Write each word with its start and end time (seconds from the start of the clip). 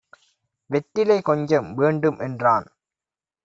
"வெற்றிலை 0.69 1.21
கொஞ்சம் 1.21 1.73
வேண்டும்" 1.73 2.19
என்றான். 2.19 2.67